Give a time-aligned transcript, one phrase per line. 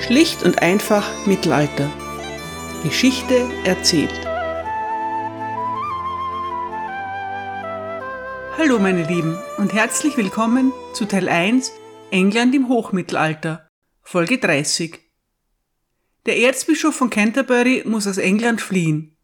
[0.00, 1.90] Schlicht und einfach Mittelalter.
[2.82, 4.12] Geschichte erzählt.
[8.56, 11.72] Hallo meine Lieben und herzlich willkommen zu Teil 1
[12.10, 13.68] England im Hochmittelalter,
[14.02, 14.98] Folge 30.
[16.26, 19.16] Der Erzbischof von Canterbury muss aus England fliehen.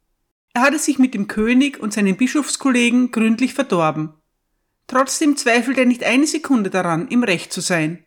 [0.53, 4.13] Er hatte sich mit dem König und seinen Bischofskollegen gründlich verdorben.
[4.87, 8.06] Trotzdem zweifelt er nicht eine Sekunde daran, im Recht zu sein.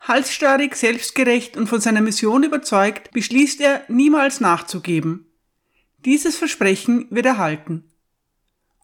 [0.00, 5.26] Halsstarrig, selbstgerecht und von seiner Mission überzeugt, beschließt er, niemals nachzugeben.
[5.98, 7.84] Dieses Versprechen wird er halten.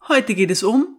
[0.07, 0.97] Heute geht es um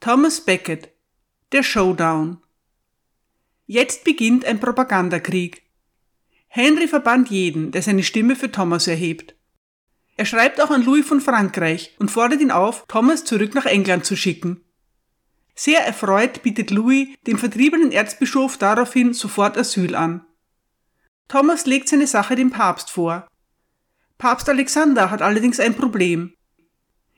[0.00, 0.88] Thomas Becket
[1.52, 2.38] Der Showdown
[3.66, 5.62] Jetzt beginnt ein Propagandakrieg.
[6.48, 9.36] Henry verbannt jeden, der seine Stimme für Thomas erhebt.
[10.16, 14.04] Er schreibt auch an Louis von Frankreich und fordert ihn auf, Thomas zurück nach England
[14.04, 14.64] zu schicken.
[15.62, 20.24] Sehr erfreut bietet Louis dem vertriebenen Erzbischof daraufhin sofort Asyl an.
[21.28, 23.28] Thomas legt seine Sache dem Papst vor.
[24.16, 26.32] Papst Alexander hat allerdings ein Problem.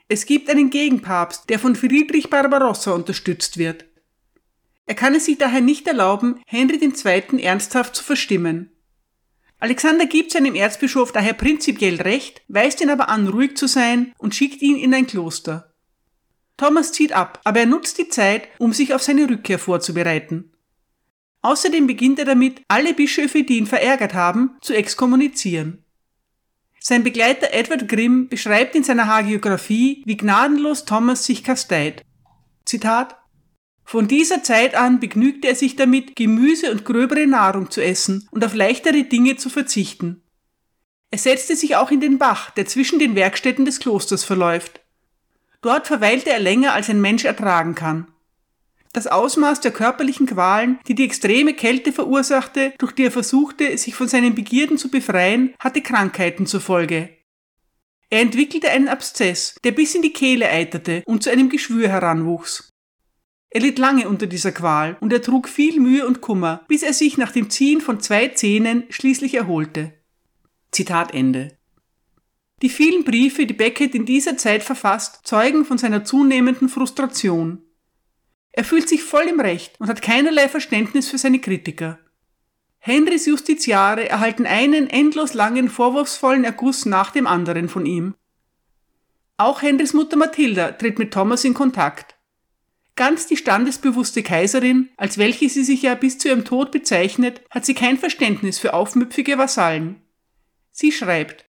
[0.09, 3.85] Es gibt einen Gegenpapst, der von Friedrich Barbarossa unterstützt wird.
[4.87, 7.41] Er kann es sich daher nicht erlauben, Henry II.
[7.45, 8.73] ernsthaft zu verstimmen.
[9.61, 14.35] Alexander gibt seinem Erzbischof daher prinzipiell recht, weist ihn aber an, ruhig zu sein und
[14.35, 15.72] schickt ihn in ein Kloster.
[16.63, 20.53] Thomas zieht ab, aber er nutzt die Zeit, um sich auf seine Rückkehr vorzubereiten.
[21.41, 25.85] Außerdem beginnt er damit, alle Bischöfe, die ihn verärgert haben, zu exkommunizieren.
[26.79, 32.05] Sein Begleiter Edward Grimm beschreibt in seiner Hagiographie, wie gnadenlos Thomas sich kasteit.
[32.65, 33.17] Zitat
[33.85, 38.45] Von dieser Zeit an begnügte er sich damit, Gemüse und gröbere Nahrung zu essen und
[38.45, 40.23] auf leichtere Dinge zu verzichten.
[41.11, 44.82] Er setzte sich auch in den Bach, der zwischen den Werkstätten des Klosters verläuft.
[45.63, 48.09] Dort verweilte er länger, als ein Mensch ertragen kann.
[48.93, 53.95] Das Ausmaß der körperlichen Qualen, die die extreme Kälte verursachte, durch die er versuchte, sich
[53.95, 57.09] von seinen Begierden zu befreien, hatte Krankheiten zur Folge.
[58.11, 62.69] Er entwickelte einen Abszess, der bis in die Kehle eiterte und zu einem Geschwür heranwuchs.
[63.49, 66.93] Er litt lange unter dieser Qual und er trug viel Mühe und Kummer, bis er
[66.93, 69.95] sich nach dem Ziehen von zwei Zähnen schließlich erholte.
[70.71, 71.57] Zitat Ende.
[72.63, 77.61] Die vielen Briefe, die Beckett in dieser Zeit verfasst, zeugen von seiner zunehmenden Frustration.
[78.53, 81.99] Er fühlt sich voll im Recht und hat keinerlei Verständnis für seine Kritiker.
[82.79, 88.15] Henrys Justiziare erhalten einen endlos langen vorwurfsvollen Erguss nach dem anderen von ihm.
[89.37, 92.15] Auch Henrys Mutter Mathilda tritt mit Thomas in Kontakt.
[92.95, 97.65] Ganz die standesbewusste Kaiserin, als welche sie sich ja bis zu ihrem Tod bezeichnet, hat
[97.65, 100.03] sie kein Verständnis für aufmüpfige Vasallen.
[100.71, 101.47] Sie schreibt,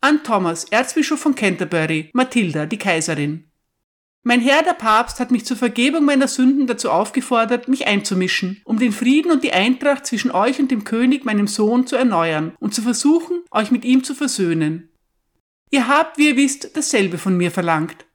[0.00, 3.44] an Thomas, Erzbischof von Canterbury, Mathilda, die Kaiserin.
[4.22, 8.78] Mein Herr der Papst hat mich zur Vergebung meiner Sünden dazu aufgefordert, mich einzumischen, um
[8.78, 12.74] den Frieden und die Eintracht zwischen euch und dem König, meinem Sohn, zu erneuern und
[12.74, 14.90] zu versuchen, euch mit ihm zu versöhnen.
[15.70, 18.06] Ihr habt, wie ihr wisst, dasselbe von mir verlangt.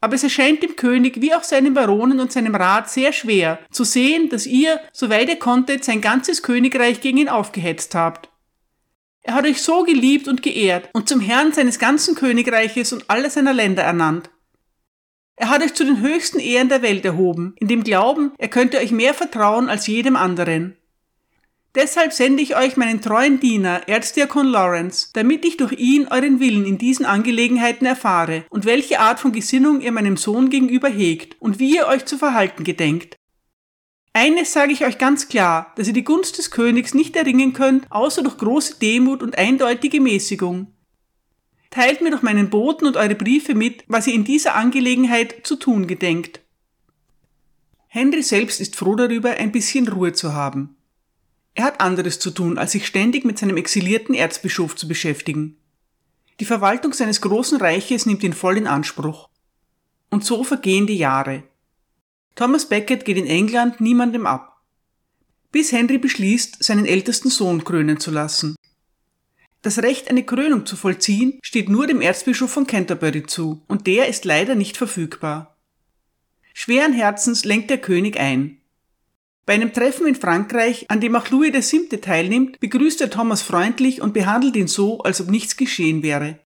[0.00, 3.84] Aber es erscheint dem König wie auch seinen Baronen und seinem Rat sehr schwer, zu
[3.84, 8.28] sehen, dass ihr, soweit ihr konntet, sein ganzes Königreich gegen ihn aufgehetzt habt.
[9.26, 13.30] Er hat euch so geliebt und geehrt und zum Herrn seines ganzen Königreiches und aller
[13.30, 14.30] seiner Länder ernannt.
[15.36, 18.78] Er hat euch zu den höchsten Ehren der Welt erhoben, in dem Glauben, er könnte
[18.78, 20.76] euch mehr vertrauen als jedem anderen.
[21.74, 26.66] Deshalb sende ich euch meinen treuen Diener, Erzdiakon Lawrence, damit ich durch ihn euren Willen
[26.66, 31.58] in diesen Angelegenheiten erfahre und welche Art von Gesinnung ihr meinem Sohn gegenüber hegt und
[31.58, 33.16] wie ihr euch zu verhalten gedenkt.
[34.16, 37.90] Eines sage ich euch ganz klar, dass ihr die Gunst des Königs nicht erringen könnt,
[37.90, 40.68] außer durch große Demut und eindeutige Mäßigung.
[41.70, 45.56] Teilt mir durch meinen Boten und eure Briefe mit, was ihr in dieser Angelegenheit zu
[45.56, 46.40] tun gedenkt.
[47.88, 50.76] Henry selbst ist froh darüber, ein bisschen Ruhe zu haben.
[51.54, 55.56] Er hat anderes zu tun, als sich ständig mit seinem exilierten Erzbischof zu beschäftigen.
[56.38, 59.28] Die Verwaltung seines großen Reiches nimmt ihn voll in Anspruch.
[60.08, 61.42] Und so vergehen die Jahre.
[62.34, 64.60] Thomas Becket geht in England niemandem ab,
[65.52, 68.56] bis Henry beschließt, seinen ältesten Sohn krönen zu lassen.
[69.62, 74.08] Das Recht, eine Krönung zu vollziehen, steht nur dem Erzbischof von Canterbury zu, und der
[74.08, 75.56] ist leider nicht verfügbar.
[76.52, 78.58] Schweren Herzens lenkt der König ein.
[79.46, 82.00] Bei einem Treffen in Frankreich, an dem auch Louis VII.
[82.00, 86.40] teilnimmt, begrüßt er Thomas freundlich und behandelt ihn so, als ob nichts geschehen wäre.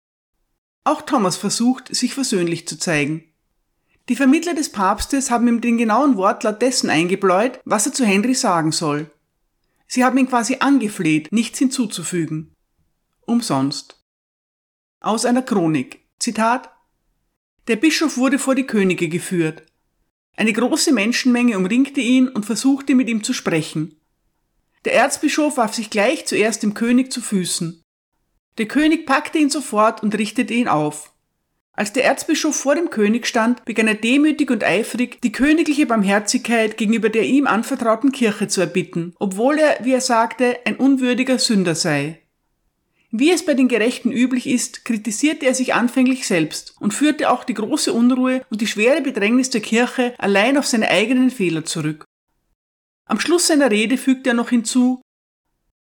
[0.84, 3.33] Auch Thomas versucht, sich versöhnlich zu zeigen.
[4.08, 8.34] Die Vermittler des Papstes haben ihm den genauen Wortlaut dessen eingebläut, was er zu Henry
[8.34, 9.10] sagen soll.
[9.86, 12.54] Sie haben ihn quasi angefleht, nichts hinzuzufügen.
[13.22, 14.02] Umsonst.
[15.00, 16.06] Aus einer Chronik.
[16.18, 16.70] Zitat
[17.66, 19.64] Der Bischof wurde vor die Könige geführt.
[20.36, 24.00] Eine große Menschenmenge umringte ihn und versuchte mit ihm zu sprechen.
[24.84, 27.82] Der Erzbischof warf sich gleich zuerst dem König zu Füßen.
[28.58, 31.13] Der König packte ihn sofort und richtete ihn auf.
[31.76, 36.76] Als der Erzbischof vor dem König stand, begann er demütig und eifrig, die königliche Barmherzigkeit
[36.76, 41.74] gegenüber der ihm anvertrauten Kirche zu erbitten, obwohl er, wie er sagte, ein unwürdiger Sünder
[41.74, 42.20] sei.
[43.10, 47.44] Wie es bei den Gerechten üblich ist, kritisierte er sich anfänglich selbst und führte auch
[47.44, 52.04] die große Unruhe und die schwere Bedrängnis der Kirche allein auf seine eigenen Fehler zurück.
[53.06, 55.00] Am Schluss seiner Rede fügte er noch hinzu,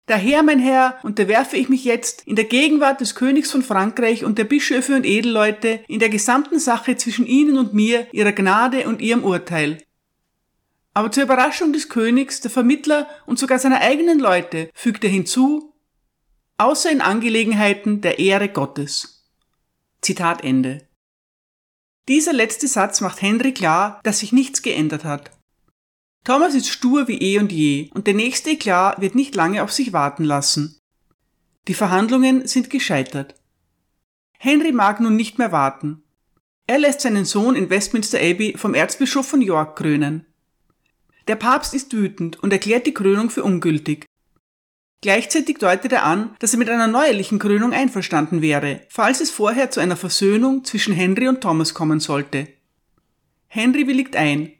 [0.06, 4.38] Daher, mein Herr, unterwerfe ich mich jetzt in der Gegenwart des Königs von Frankreich und
[4.38, 9.00] der Bischöfe und Edelleute in der gesamten Sache zwischen Ihnen und mir, Ihrer Gnade und
[9.00, 9.82] Ihrem Urteil.
[10.94, 15.74] Aber zur Überraschung des Königs, der Vermittler und sogar seiner eigenen Leute fügt er hinzu,
[16.56, 19.28] außer in Angelegenheiten der Ehre Gottes.
[20.02, 20.86] Zitat Ende.
[22.08, 25.35] Dieser letzte Satz macht Henry klar, dass sich nichts geändert hat.
[26.26, 29.70] Thomas ist stur wie eh und je, und der nächste Eklat wird nicht lange auf
[29.70, 30.76] sich warten lassen.
[31.68, 33.36] Die Verhandlungen sind gescheitert.
[34.36, 36.02] Henry mag nun nicht mehr warten.
[36.66, 40.26] Er lässt seinen Sohn in Westminster Abbey vom Erzbischof von York krönen.
[41.28, 44.04] Der Papst ist wütend und erklärt die Krönung für ungültig.
[45.02, 49.70] Gleichzeitig deutet er an, dass er mit einer neuerlichen Krönung einverstanden wäre, falls es vorher
[49.70, 52.48] zu einer Versöhnung zwischen Henry und Thomas kommen sollte.
[53.46, 54.55] Henry willigt ein.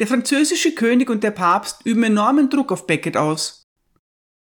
[0.00, 3.68] Der französische König und der Papst üben enormen Druck auf Becket aus.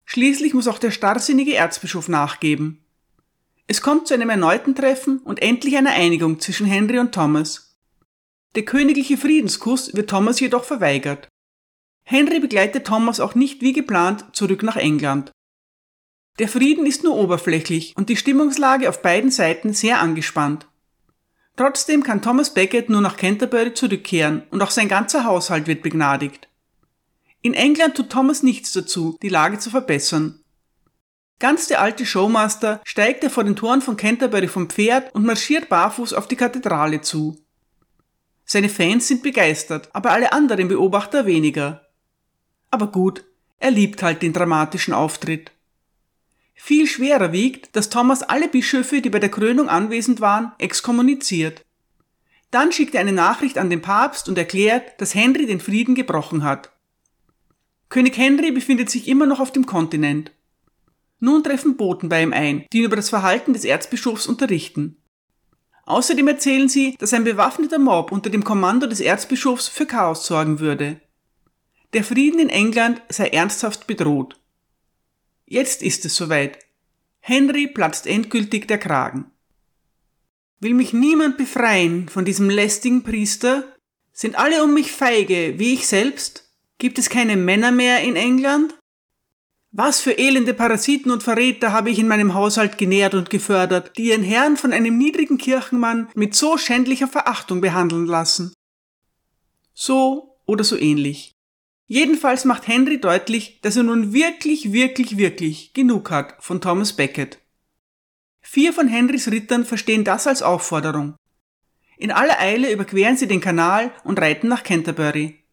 [0.05, 2.85] Schließlich muss auch der starrsinnige Erzbischof nachgeben.
[3.65, 7.75] Es kommt zu einem erneuten Treffen und endlich einer Einigung zwischen Henry und Thomas.
[8.55, 11.27] Der königliche Friedenskuss wird Thomas jedoch verweigert.
[12.05, 15.31] Henry begleitet Thomas auch nicht wie geplant zurück nach England.
[16.37, 20.67] Der Frieden ist nur oberflächlich und die Stimmungslage auf beiden Seiten sehr angespannt.
[21.57, 26.47] Trotzdem kann Thomas Becket nur nach Canterbury zurückkehren und auch sein ganzer Haushalt wird begnadigt.
[27.41, 30.39] In England tut Thomas nichts dazu, die Lage zu verbessern.
[31.39, 35.67] Ganz der alte Showmaster steigt er vor den Toren von Canterbury vom Pferd und marschiert
[35.67, 37.43] barfuß auf die Kathedrale zu.
[38.45, 41.87] Seine Fans sind begeistert, aber alle anderen Beobachter weniger.
[42.69, 43.23] Aber gut,
[43.59, 45.51] er liebt halt den dramatischen Auftritt.
[46.59, 51.63] Viel schwerer wiegt, dass Thomas alle Bischöfe, die bei der Krönung anwesend waren, exkommuniziert.
[52.51, 56.43] Dann schickt er eine Nachricht an den Papst und erklärt, dass Henry den Frieden gebrochen
[56.43, 56.71] hat.
[57.89, 60.31] König Henry befindet sich immer noch auf dem Kontinent.
[61.19, 64.97] Nun treffen Boten bei ihm ein, die ihn über das Verhalten des Erzbischofs unterrichten.
[65.85, 70.59] Außerdem erzählen sie, dass ein bewaffneter Mob unter dem Kommando des Erzbischofs für Chaos sorgen
[70.59, 70.99] würde.
[71.93, 74.37] Der Frieden in England sei ernsthaft bedroht.
[75.49, 76.59] Jetzt ist es soweit.
[77.19, 79.31] Henry platzt endgültig der Kragen.
[80.59, 83.63] Will mich niemand befreien von diesem lästigen Priester?
[84.11, 86.51] Sind alle um mich feige, wie ich selbst?
[86.79, 88.77] Gibt es keine Männer mehr in England?
[89.71, 94.09] Was für elende Parasiten und Verräter habe ich in meinem Haushalt genährt und gefördert, die
[94.09, 98.53] ihren Herrn von einem niedrigen Kirchenmann mit so schändlicher Verachtung behandeln lassen?
[99.73, 101.36] So oder so ähnlich.
[101.87, 107.39] Jedenfalls macht Henry deutlich, dass er nun wirklich, wirklich, wirklich genug hat von Thomas Becket.
[108.41, 111.15] Vier von Henrys Rittern verstehen das als Aufforderung.
[111.97, 115.43] In aller Eile überqueren sie den Kanal und reiten nach Canterbury.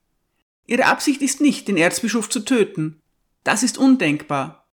[0.67, 3.01] Ihre Absicht ist nicht, den Erzbischof zu töten.
[3.45, 4.69] Das ist undenkbar.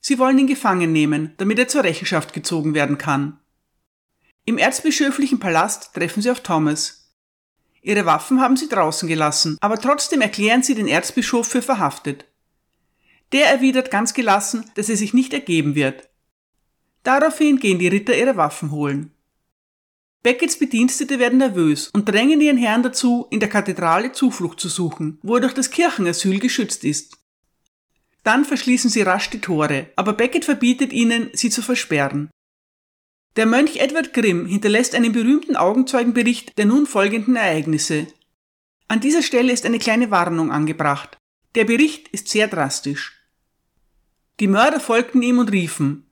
[0.00, 3.40] Sie wollen ihn gefangen nehmen, damit er zur Rechenschaft gezogen werden kann.
[4.44, 7.01] Im erzbischöflichen Palast treffen sie auf Thomas,
[7.82, 12.26] Ihre Waffen haben sie draußen gelassen, aber trotzdem erklären sie den Erzbischof für verhaftet.
[13.32, 16.08] Der erwidert ganz gelassen, dass er sich nicht ergeben wird.
[17.02, 19.10] Daraufhin gehen die Ritter ihre Waffen holen.
[20.22, 25.18] Beckets Bedienstete werden nervös und drängen ihren Herrn dazu, in der Kathedrale Zuflucht zu suchen,
[25.22, 27.18] wo er durch das Kirchenasyl geschützt ist.
[28.22, 32.30] Dann verschließen sie rasch die Tore, aber Becket verbietet ihnen, sie zu versperren.
[33.36, 38.06] Der Mönch Edward Grimm hinterlässt einen berühmten Augenzeugenbericht der nun folgenden Ereignisse.
[38.88, 41.16] An dieser Stelle ist eine kleine Warnung angebracht.
[41.54, 43.18] Der Bericht ist sehr drastisch.
[44.40, 46.06] Die Mörder folgten ihm und riefen,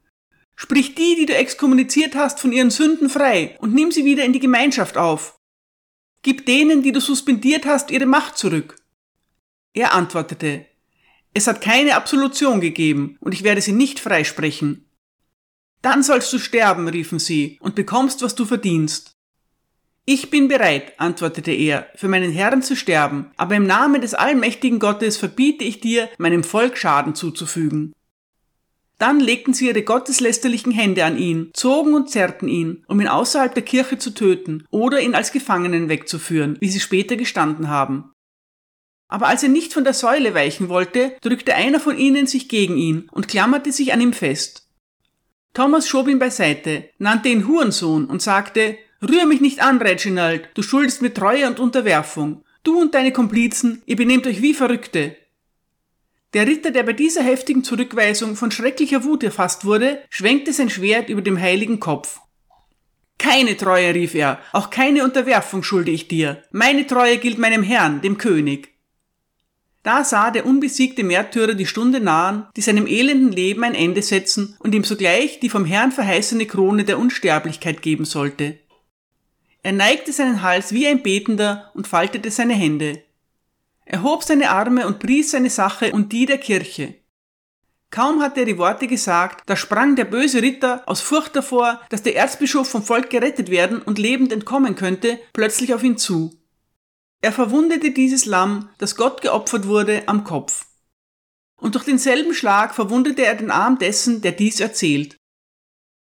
[0.63, 4.35] Sprich die, die du exkommuniziert hast, von ihren Sünden frei und nimm sie wieder in
[4.35, 5.39] die Gemeinschaft auf.
[6.21, 8.77] Gib denen, die du suspendiert hast, ihre Macht zurück.
[9.73, 10.67] Er antwortete,
[11.33, 14.85] es hat keine Absolution gegeben und ich werde sie nicht freisprechen.
[15.83, 19.13] Dann sollst du sterben, riefen sie, und bekommst, was du verdienst.
[20.05, 24.79] Ich bin bereit, antwortete er, für meinen Herrn zu sterben, aber im Namen des allmächtigen
[24.79, 27.93] Gottes verbiete ich dir, meinem Volk Schaden zuzufügen.
[28.99, 33.55] Dann legten sie ihre gotteslästerlichen Hände an ihn, zogen und zerrten ihn, um ihn außerhalb
[33.55, 38.13] der Kirche zu töten oder ihn als Gefangenen wegzuführen, wie sie später gestanden haben.
[39.09, 42.77] Aber als er nicht von der Säule weichen wollte, drückte einer von ihnen sich gegen
[42.77, 44.70] ihn und klammerte sich an ihm fest.
[45.53, 50.63] Thomas schob ihn beiseite, nannte ihn Hurensohn und sagte, Rühr mich nicht an, Reginald, du
[50.63, 52.45] schuldest mir Treue und Unterwerfung.
[52.63, 55.17] Du und deine Komplizen, ihr benehmt euch wie Verrückte.
[56.35, 61.09] Der Ritter, der bei dieser heftigen Zurückweisung von schrecklicher Wut erfasst wurde, schwenkte sein Schwert
[61.09, 62.21] über dem heiligen Kopf.
[63.19, 66.43] Keine Treue, rief er, auch keine Unterwerfung schulde ich dir.
[66.53, 68.75] Meine Treue gilt meinem Herrn, dem König.
[69.83, 74.57] Da sah der unbesiegte Märtyrer die Stunde nahen, die seinem elenden Leben ein Ende setzen
[74.59, 78.59] und ihm sogleich die vom Herrn verheißene Krone der Unsterblichkeit geben sollte.
[79.63, 83.03] Er neigte seinen Hals wie ein Betender und faltete seine Hände.
[83.85, 86.95] Er hob seine Arme und pries seine Sache und die der Kirche.
[87.91, 92.03] Kaum hatte er die Worte gesagt, da sprang der böse Ritter aus Furcht davor, dass
[92.03, 96.40] der Erzbischof vom Volk gerettet werden und lebend entkommen könnte, plötzlich auf ihn zu.
[97.23, 100.67] Er verwundete dieses Lamm, das Gott geopfert wurde, am Kopf.
[101.57, 105.17] Und durch denselben Schlag verwundete er den Arm dessen, der dies erzählt.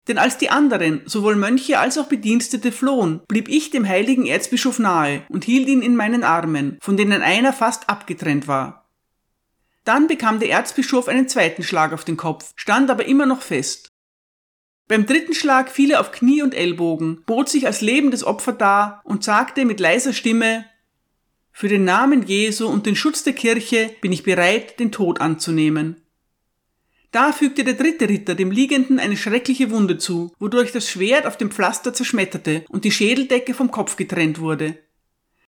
[0.07, 4.79] Denn als die anderen, sowohl Mönche als auch Bedienstete, flohen, blieb ich dem heiligen Erzbischof
[4.79, 8.89] nahe und hielt ihn in meinen Armen, von denen einer fast abgetrennt war.
[9.85, 13.89] Dann bekam der Erzbischof einen zweiten Schlag auf den Kopf, stand aber immer noch fest.
[14.87, 19.03] Beim dritten Schlag fiel er auf Knie und Ellbogen, bot sich als lebendes Opfer dar
[19.05, 20.65] und sagte mit leiser Stimme
[21.59, 25.97] für den Namen Jesu und den Schutz der Kirche bin ich bereit, den Tod anzunehmen.
[27.11, 31.37] Da fügte der dritte Ritter dem Liegenden eine schreckliche Wunde zu, wodurch das Schwert auf
[31.37, 34.79] dem Pflaster zerschmetterte und die Schädeldecke vom Kopf getrennt wurde.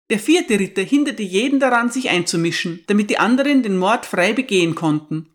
[0.09, 4.75] Der vierte Ritter hinderte jeden daran, sich einzumischen, damit die anderen den Mord frei begehen
[4.75, 5.27] konnten.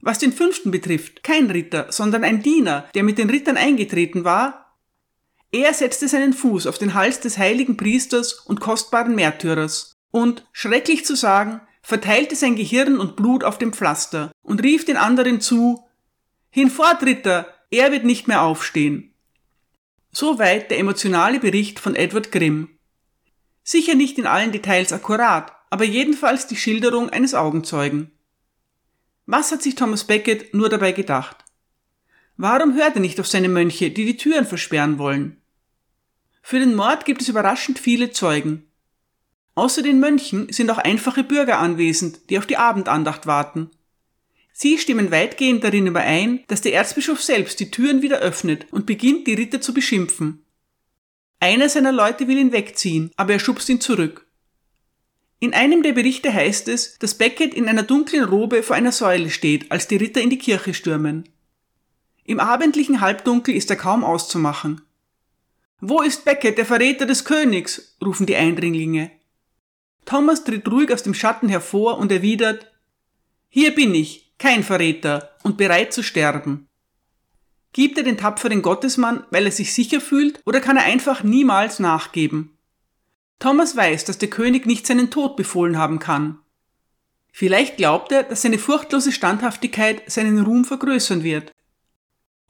[0.00, 4.63] Was den fünften betrifft, kein Ritter, sondern ein Diener, der mit den Rittern eingetreten war,
[5.54, 11.04] er setzte seinen Fuß auf den Hals des heiligen Priesters und kostbaren Märtyrers und, schrecklich
[11.04, 15.84] zu sagen, verteilte sein Gehirn und Blut auf dem Pflaster und rief den anderen zu
[16.50, 19.14] Hinfort, Ritter, er wird nicht mehr aufstehen.
[20.10, 22.70] Soweit der emotionale Bericht von Edward Grimm.
[23.62, 28.10] Sicher nicht in allen Details akkurat, aber jedenfalls die Schilderung eines Augenzeugen.
[29.26, 31.44] Was hat sich Thomas Becket nur dabei gedacht?
[32.36, 35.40] Warum hört er nicht auf seine Mönche, die die Türen versperren wollen?
[36.46, 38.66] Für den Mord gibt es überraschend viele Zeugen.
[39.54, 43.70] Außer den Mönchen sind auch einfache Bürger anwesend, die auf die Abendandacht warten.
[44.52, 49.26] Sie stimmen weitgehend darin überein, dass der Erzbischof selbst die Türen wieder öffnet und beginnt,
[49.26, 50.44] die Ritter zu beschimpfen.
[51.40, 54.26] Einer seiner Leute will ihn wegziehen, aber er schubst ihn zurück.
[55.40, 59.30] In einem der Berichte heißt es, dass Becket in einer dunklen Robe vor einer Säule
[59.30, 61.26] steht, als die Ritter in die Kirche stürmen.
[62.22, 64.82] Im abendlichen Halbdunkel ist er kaum auszumachen.
[65.86, 67.94] Wo ist Becket, der Verräter des Königs?
[68.02, 69.10] rufen die Eindringlinge.
[70.06, 72.72] Thomas tritt ruhig aus dem Schatten hervor und erwidert
[73.50, 76.68] Hier bin ich, kein Verräter und bereit zu sterben.
[77.74, 81.80] Gibt er den tapferen Gottesmann, weil er sich sicher fühlt, oder kann er einfach niemals
[81.80, 82.56] nachgeben?
[83.38, 86.38] Thomas weiß, dass der König nicht seinen Tod befohlen haben kann.
[87.30, 91.52] Vielleicht glaubt er, dass seine furchtlose Standhaftigkeit seinen Ruhm vergrößern wird.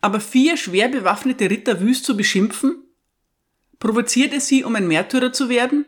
[0.00, 2.83] Aber vier schwer bewaffnete Ritter wüst zu beschimpfen,
[3.84, 5.84] Provoziert es sie, um ein Märtyrer zu werden?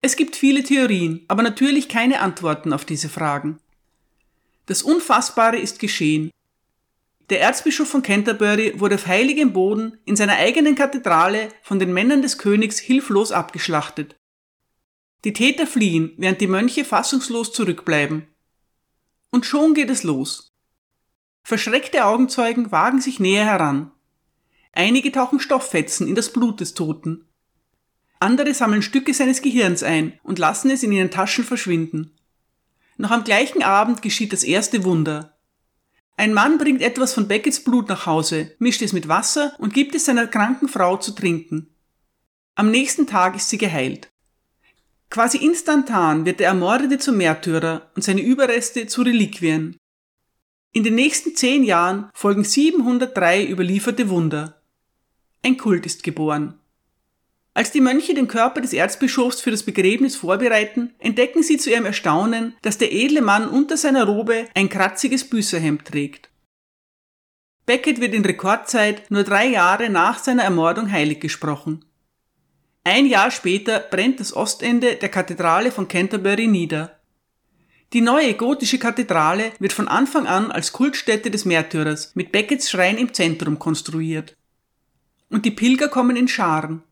[0.00, 3.60] Es gibt viele Theorien, aber natürlich keine Antworten auf diese Fragen.
[4.66, 6.32] Das Unfassbare ist geschehen.
[7.30, 12.20] Der Erzbischof von Canterbury wurde auf heiligem Boden in seiner eigenen Kathedrale von den Männern
[12.20, 14.16] des Königs hilflos abgeschlachtet.
[15.24, 18.26] Die Täter fliehen, während die Mönche fassungslos zurückbleiben.
[19.30, 20.52] Und schon geht es los.
[21.44, 23.92] Verschreckte Augenzeugen wagen sich näher heran.
[24.72, 27.24] Einige tauchen Stofffetzen in das Blut des Toten.
[28.20, 32.12] Andere sammeln Stücke seines Gehirns ein und lassen es in ihren Taschen verschwinden.
[32.96, 35.38] Noch am gleichen Abend geschieht das erste Wunder.
[36.16, 39.94] Ein Mann bringt etwas von Beckets Blut nach Hause, mischt es mit Wasser und gibt
[39.94, 41.74] es seiner kranken Frau zu trinken.
[42.56, 44.10] Am nächsten Tag ist sie geheilt.
[45.10, 49.76] Quasi instantan wird der Ermordete zum Märtyrer und seine Überreste zu Reliquien.
[50.72, 54.57] In den nächsten zehn Jahren folgen 703 überlieferte Wunder.
[55.42, 56.58] Ein Kult ist geboren.
[57.54, 61.86] Als die Mönche den Körper des Erzbischofs für das Begräbnis vorbereiten, entdecken sie zu ihrem
[61.86, 66.30] Erstaunen, dass der edle Mann unter seiner Robe ein kratziges Büßerhemd trägt.
[67.66, 71.84] Becket wird in Rekordzeit nur drei Jahre nach seiner Ermordung heilig gesprochen.
[72.84, 76.98] Ein Jahr später brennt das Ostende der Kathedrale von Canterbury nieder.
[77.92, 82.96] Die neue gotische Kathedrale wird von Anfang an als Kultstätte des Märtyrers mit Beckets Schrein
[82.96, 84.37] im Zentrum konstruiert.
[85.30, 86.82] Und die Pilger kommen in Scharen.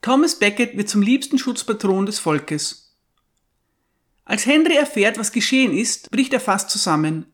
[0.00, 2.96] Thomas Becket wird zum liebsten Schutzpatron des Volkes.
[4.24, 7.26] Als Henry erfährt, was geschehen ist, bricht er fast zusammen.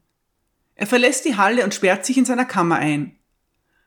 [0.74, 3.18] Er verlässt die Halle und sperrt sich in seiner Kammer ein.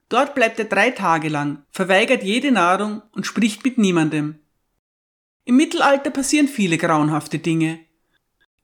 [0.09, 4.39] Dort bleibt er drei Tage lang, verweigert jede Nahrung und spricht mit niemandem.
[5.45, 7.79] Im Mittelalter passieren viele grauenhafte Dinge.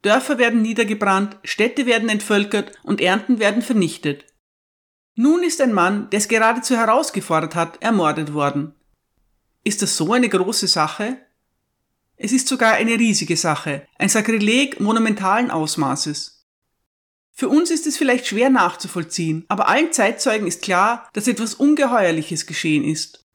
[0.02, 4.26] Dörfer werden niedergebrannt, Städte werden entvölkert und Ernten werden vernichtet.
[5.20, 8.76] Nun ist ein Mann, der es geradezu herausgefordert hat, ermordet worden.
[9.64, 11.18] Ist das so eine große Sache?
[12.18, 16.46] Es ist sogar eine riesige Sache, ein Sakrileg monumentalen Ausmaßes.
[17.32, 22.46] Für uns ist es vielleicht schwer nachzuvollziehen, aber allen Zeitzeugen ist klar, dass etwas Ungeheuerliches
[22.46, 23.26] geschehen ist.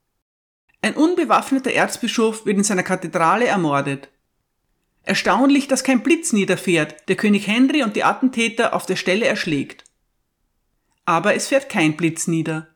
[0.82, 4.08] Ein unbewaffneter Erzbischof wird in seiner Kathedrale ermordet.
[5.02, 9.82] Erstaunlich, dass kein Blitz niederfährt, der König Henry und die Attentäter auf der Stelle erschlägt.
[11.12, 12.68] Aber es fährt kein Blitz nieder.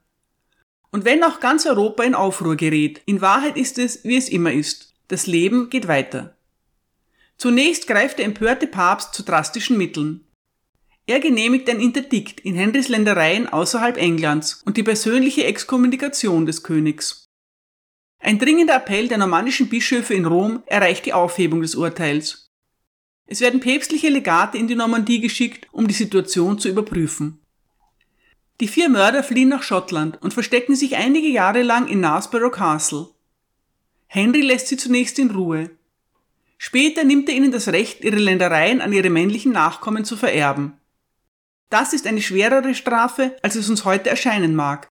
[0.91, 4.53] Und wenn auch ganz Europa in Aufruhr gerät, in Wahrheit ist es, wie es immer
[4.53, 4.93] ist.
[5.09, 6.37] Das Leben geht weiter.
[7.39, 10.27] Zunächst greift der empörte Papst zu drastischen Mitteln.
[11.07, 17.25] Er genehmigt ein Interdikt in Henrys Ländereien außerhalb Englands und die persönliche Exkommunikation des Königs.
[18.19, 22.51] Ein dringender Appell der normannischen Bischöfe in Rom erreicht die Aufhebung des Urteils.
[23.25, 27.41] Es werden päpstliche Legate in die Normandie geschickt, um die Situation zu überprüfen.
[28.61, 33.09] Die vier Mörder fliehen nach Schottland und verstecken sich einige Jahre lang in Knaresborough Castle.
[34.07, 35.71] Henry lässt sie zunächst in Ruhe.
[36.57, 40.81] Später nimmt er ihnen das Recht, ihre Ländereien an ihre männlichen Nachkommen zu vererben.
[41.69, 44.89] Das ist eine schwerere Strafe, als es uns heute erscheinen mag.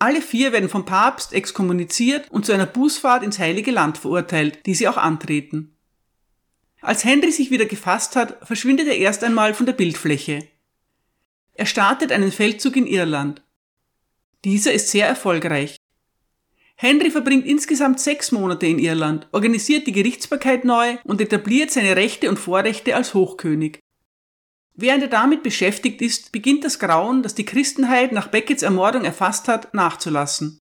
[0.00, 4.74] Alle vier werden vom Papst exkommuniziert und zu einer Bußfahrt ins Heilige Land verurteilt, die
[4.74, 5.76] sie auch antreten.
[6.80, 10.48] Als Henry sich wieder gefasst hat, verschwindet er erst einmal von der Bildfläche.
[11.54, 13.42] Er startet einen Feldzug in Irland.
[14.44, 15.76] Dieser ist sehr erfolgreich.
[16.76, 22.30] Henry verbringt insgesamt sechs Monate in Irland, organisiert die Gerichtsbarkeit neu und etabliert seine Rechte
[22.30, 23.80] und Vorrechte als Hochkönig.
[24.74, 29.46] Während er damit beschäftigt ist, beginnt das Grauen, das die Christenheit nach Beckets Ermordung erfasst
[29.46, 30.58] hat, nachzulassen.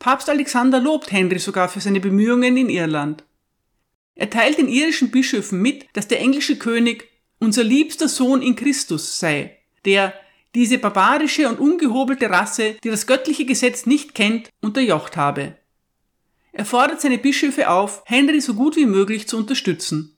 [0.00, 3.22] Papst Alexander lobt Henry sogar für seine Bemühungen in Irland.
[4.16, 9.20] Er teilt den irischen Bischöfen mit, dass der englische König unser liebster Sohn in Christus
[9.20, 10.14] sei, der
[10.54, 15.56] diese barbarische und ungehobelte Rasse, die das göttliche Gesetz nicht kennt, unterjocht habe.
[16.52, 20.16] Er fordert seine Bischöfe auf, Henry so gut wie möglich zu unterstützen.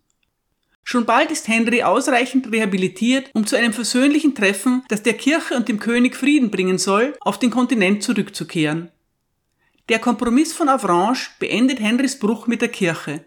[0.84, 5.68] Schon bald ist Henry ausreichend rehabilitiert, um zu einem versöhnlichen Treffen, das der Kirche und
[5.68, 8.90] dem König Frieden bringen soll, auf den Kontinent zurückzukehren.
[9.88, 13.26] Der Kompromiss von Avranches beendet Henrys Bruch mit der Kirche.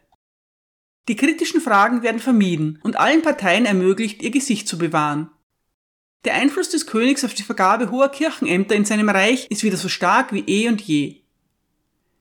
[1.08, 5.30] Die kritischen Fragen werden vermieden und allen Parteien ermöglicht, ihr Gesicht zu bewahren.
[6.25, 9.89] Der Einfluss des Königs auf die Vergabe hoher Kirchenämter in seinem Reich ist wieder so
[9.89, 11.21] stark wie eh und je.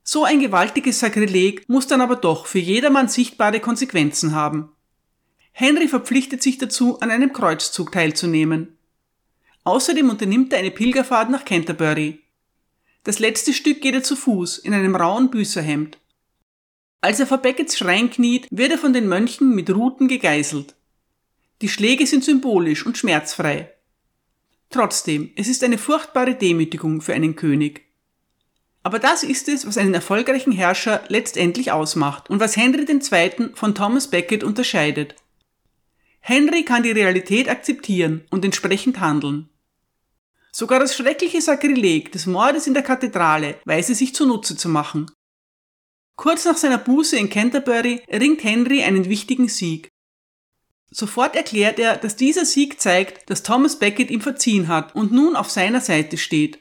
[0.03, 4.69] So ein gewaltiges Sakrileg muss dann aber doch für jedermann sichtbare Konsequenzen haben.
[5.53, 8.77] Henry verpflichtet sich dazu, an einem Kreuzzug teilzunehmen.
[9.63, 12.19] Außerdem unternimmt er eine Pilgerfahrt nach Canterbury.
[13.03, 15.97] Das letzte Stück geht er zu Fuß, in einem rauen Büßerhemd.
[17.01, 20.75] Als er vor Beckets Schrein kniet, wird er von den Mönchen mit Ruten gegeißelt.
[21.61, 23.74] Die Schläge sind symbolisch und schmerzfrei.
[24.75, 27.85] Trotzdem, es ist eine furchtbare Demütigung für einen König.
[28.83, 33.51] Aber das ist es, was einen erfolgreichen Herrscher letztendlich ausmacht und was Henry II.
[33.53, 35.15] von Thomas Becket unterscheidet.
[36.19, 39.47] Henry kann die Realität akzeptieren und entsprechend handeln.
[40.51, 45.09] Sogar das schreckliche Sakrileg des Mordes in der Kathedrale weiß er sich zunutze zu machen.
[46.17, 49.87] Kurz nach seiner Buße in Canterbury erringt Henry einen wichtigen Sieg.
[50.97, 55.35] Sofort erklärt er, dass dieser Sieg zeigt, dass Thomas Becket ihm verziehen hat und nun
[55.35, 56.59] auf seiner Seite steht.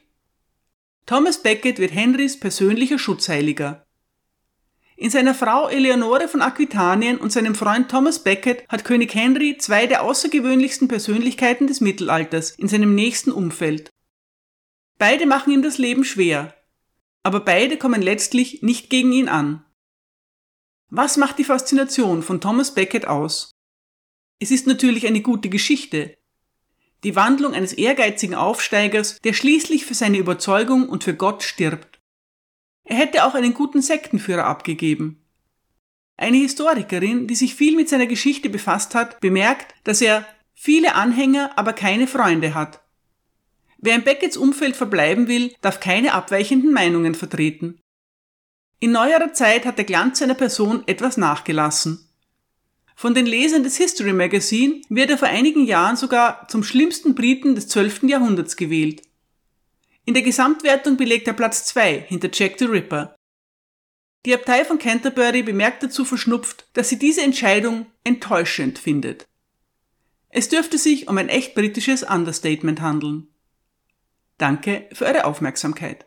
[1.06, 3.86] Thomas Becket wird Henrys persönlicher Schutzheiliger.
[4.96, 9.86] In seiner Frau Eleonore von Aquitanien und seinem Freund Thomas Becket hat König Henry zwei
[9.86, 13.88] der außergewöhnlichsten Persönlichkeiten des Mittelalters in seinem nächsten Umfeld.
[14.98, 16.56] Beide machen ihm das Leben schwer,
[17.22, 19.64] aber beide kommen letztlich nicht gegen ihn an.
[20.90, 23.53] Was macht die Faszination von Thomas Becket aus?
[24.38, 26.16] Es ist natürlich eine gute Geschichte.
[27.04, 32.00] Die Wandlung eines ehrgeizigen Aufsteigers, der schließlich für seine Überzeugung und für Gott stirbt.
[32.84, 35.24] Er hätte auch einen guten Sektenführer abgegeben.
[36.16, 41.56] Eine Historikerin, die sich viel mit seiner Geschichte befasst hat, bemerkt, dass er viele Anhänger,
[41.56, 42.80] aber keine Freunde hat.
[43.78, 47.80] Wer in Beckets Umfeld verbleiben will, darf keine abweichenden Meinungen vertreten.
[48.80, 52.03] In neuerer Zeit hat der Glanz seiner Person etwas nachgelassen.
[52.94, 57.54] Von den Lesern des History Magazine wird er vor einigen Jahren sogar zum schlimmsten Briten
[57.54, 58.04] des 12.
[58.04, 59.02] Jahrhunderts gewählt.
[60.04, 63.16] In der Gesamtwertung belegt er Platz 2 hinter Jack the Ripper.
[64.26, 69.26] Die Abtei von Canterbury bemerkt dazu verschnupft, dass sie diese Entscheidung enttäuschend findet.
[70.28, 73.28] Es dürfte sich um ein echt britisches Understatement handeln.
[74.38, 76.06] Danke für eure Aufmerksamkeit.